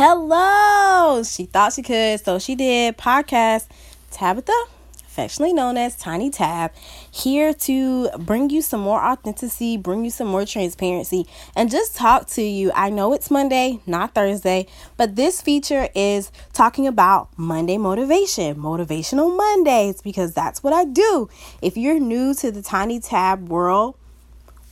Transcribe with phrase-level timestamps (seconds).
[0.00, 1.24] Hello!
[1.24, 2.96] She thought she could, so she did.
[2.96, 3.66] Podcast
[4.12, 4.52] Tabitha,
[5.04, 6.70] affectionately known as Tiny Tab,
[7.10, 11.26] here to bring you some more authenticity, bring you some more transparency,
[11.56, 12.70] and just talk to you.
[12.76, 19.36] I know it's Monday, not Thursday, but this feature is talking about Monday motivation, motivational
[19.36, 21.28] Mondays, because that's what I do.
[21.60, 23.96] If you're new to the Tiny Tab world,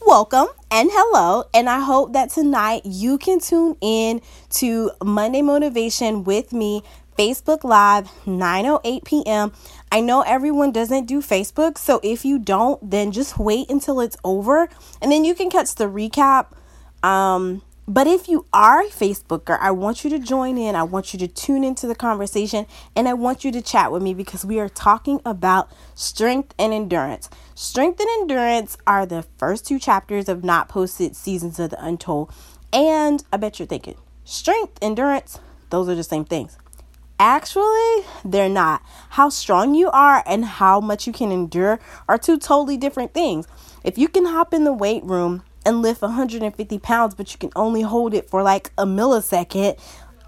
[0.06, 1.44] welcome and hello.
[1.52, 6.84] And I hope that tonight you can tune in to Monday Motivation with me,
[7.18, 9.52] Facebook Live, 9:08 p.m.
[9.90, 14.16] I know everyone doesn't do Facebook, so if you don't, then just wait until it's
[14.22, 14.68] over
[15.02, 16.52] and then you can catch the recap.
[17.02, 20.74] Um, but if you are a Facebooker, I want you to join in.
[20.74, 24.02] I want you to tune into the conversation and I want you to chat with
[24.02, 27.30] me because we are talking about strength and endurance.
[27.54, 32.32] Strength and endurance are the first two chapters of Not Posted Seasons of the Untold.
[32.72, 35.38] And I bet you're thinking, strength, endurance,
[35.70, 36.58] those are the same things.
[37.18, 38.82] Actually, they're not.
[39.10, 41.78] How strong you are and how much you can endure
[42.08, 43.46] are two totally different things.
[43.84, 47.50] If you can hop in the weight room and lift 150 pounds, but you can
[47.56, 49.78] only hold it for like a millisecond.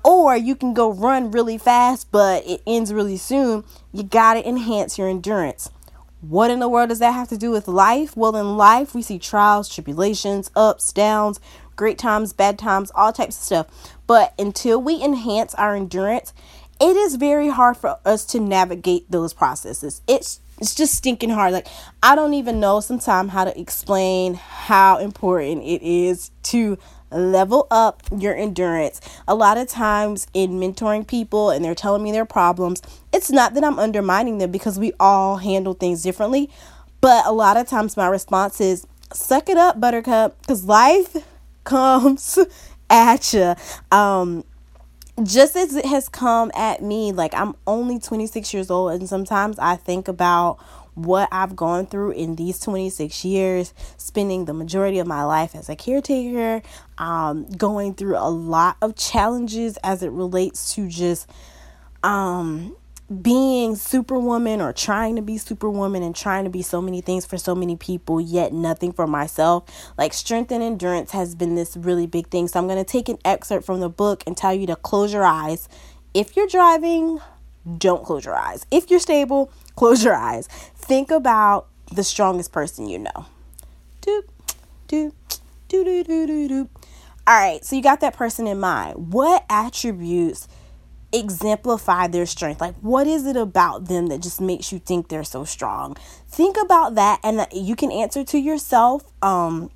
[0.04, 3.64] Or you can go run really fast, but it ends really soon.
[3.92, 5.70] You got to enhance your endurance.
[6.20, 8.16] What in the world does that have to do with life?
[8.16, 11.38] Well, in life, we see trials, tribulations, ups, downs,
[11.76, 13.94] great times, bad times, all types of stuff.
[14.06, 16.32] But until we enhance our endurance,
[16.80, 20.02] it is very hard for us to navigate those processes.
[20.08, 21.52] It's it's just stinking hard.
[21.52, 21.66] Like
[22.02, 26.78] I don't even know sometimes how to explain how important it is to
[27.10, 29.00] level up your endurance.
[29.26, 33.54] A lot of times in mentoring people and they're telling me their problems, it's not
[33.54, 36.50] that I'm undermining them because we all handle things differently,
[37.00, 41.16] but a lot of times my response is suck it up buttercup cuz life
[41.64, 42.38] comes
[42.90, 43.54] at you.
[43.90, 44.44] Um
[45.24, 49.58] just as it has come at me, like I'm only 26 years old, and sometimes
[49.58, 50.58] I think about
[50.94, 55.68] what I've gone through in these 26 years, spending the majority of my life as
[55.68, 56.62] a caretaker,
[56.98, 61.28] um, going through a lot of challenges as it relates to just
[62.04, 62.76] um
[63.08, 67.38] being superwoman or trying to be superwoman and trying to be so many things for
[67.38, 69.64] so many people yet nothing for myself.
[69.96, 72.48] Like strength and endurance has been this really big thing.
[72.48, 75.12] So i'm going to take an excerpt from the book and tell you to close
[75.12, 75.68] your eyes.
[76.12, 77.20] If you're driving
[77.78, 78.66] don't close your eyes.
[78.70, 80.46] If you're stable close your eyes.
[80.76, 83.26] Think about the strongest person you know.
[84.02, 84.24] Doop
[84.88, 85.12] doop
[85.70, 86.68] doop doop doop doop
[87.26, 89.14] all right so you got that person in mind.
[89.14, 90.46] What attributes
[91.12, 92.60] exemplify their strength.
[92.60, 95.96] Like, what is it about them that just makes you think they're so strong?
[96.28, 99.02] Think about that, and you can answer to yourself.
[99.22, 99.70] Um,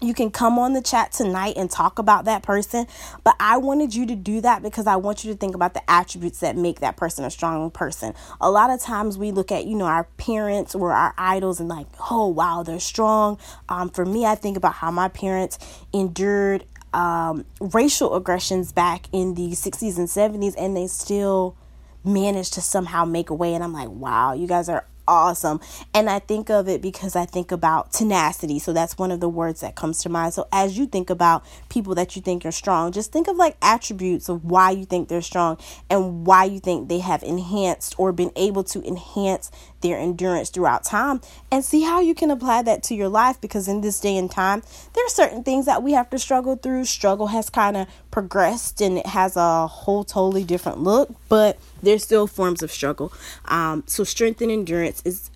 [0.00, 2.86] you can come on the chat tonight and talk about that person,
[3.24, 5.90] but I wanted you to do that because I want you to think about the
[5.90, 8.14] attributes that make that person a strong person.
[8.40, 11.68] A lot of times we look at, you know, our parents or our idols and
[11.68, 13.38] like, oh, wow, they're strong.
[13.68, 15.58] Um, for me, I think about how my parents
[15.92, 16.64] endured
[16.94, 21.56] um, racial aggressions back in the 60s and 70s, and they still
[22.04, 23.54] managed to somehow make a way.
[23.54, 25.60] And I'm like, wow, you guys are awesome.
[25.94, 28.58] And I think of it because I think about tenacity.
[28.58, 30.34] So that's one of the words that comes to mind.
[30.34, 33.56] So as you think about people that you think are strong, just think of like
[33.62, 35.58] attributes of why you think they're strong
[35.90, 40.84] and why you think they have enhanced or been able to enhance their endurance throughout
[40.84, 41.20] time
[41.50, 44.30] and see how you can apply that to your life because in this day and
[44.30, 44.62] time
[44.94, 48.80] there are certain things that we have to struggle through struggle has kind of progressed
[48.80, 53.12] and it has a whole totally different look but there's still forms of struggle.
[53.46, 55.30] Um, so strength and endurance is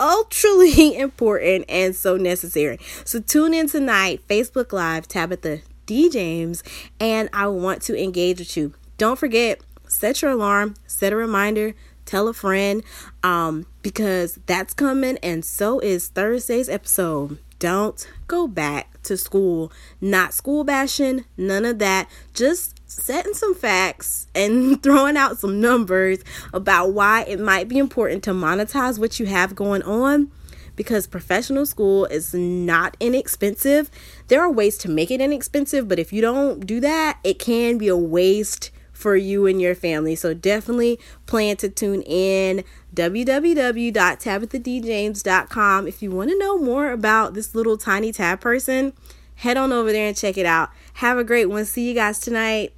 [0.00, 2.78] ultra important and so necessary.
[3.04, 6.08] So tune in tonight facebook live tabitha d.
[6.08, 6.62] James
[6.98, 8.74] and i want to engage with you.
[8.98, 11.74] Don't forget set your alarm set a reminder
[12.04, 12.82] tell a friend
[13.22, 17.38] um, because that's coming, and so is Thursday's episode.
[17.64, 19.72] Don't go back to school.
[19.98, 22.10] Not school bashing, none of that.
[22.34, 26.18] Just setting some facts and throwing out some numbers
[26.52, 30.30] about why it might be important to monetize what you have going on
[30.76, 33.90] because professional school is not inexpensive.
[34.28, 37.78] There are ways to make it inexpensive, but if you don't do that, it can
[37.78, 38.72] be a waste
[39.04, 40.14] for you and your family.
[40.14, 42.64] So definitely plan to tune in
[42.94, 48.94] www.tabithadjames.com if you want to know more about this little tiny tab person.
[49.34, 50.70] Head on over there and check it out.
[50.94, 51.66] Have a great one.
[51.66, 52.72] See you guys tonight.